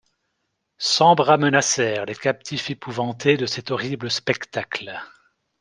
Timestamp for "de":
3.37-3.45